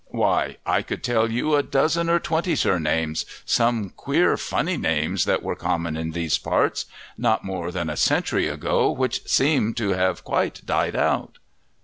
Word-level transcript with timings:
Why, 0.09 0.57
I 0.65 0.81
could 0.81 1.03
tell 1.03 1.29
you 1.29 1.53
a 1.53 1.61
dozen 1.61 2.09
or 2.09 2.17
twenty 2.19 2.55
surnames, 2.55 3.23
some 3.45 3.91
queer, 3.91 4.35
funny 4.35 4.75
names, 4.75 5.25
that 5.25 5.43
were 5.43 5.55
common 5.55 5.95
in 5.95 6.09
these 6.13 6.39
parts 6.39 6.85
not 7.19 7.43
more 7.45 7.71
than 7.71 7.87
a 7.87 7.95
century 7.95 8.47
ago 8.47 8.89
which 8.89 9.21
seem 9.29 9.75
to 9.75 9.89
have 9.89 10.23
quite 10.23 10.65
died 10.65 10.95
out." 10.95 11.37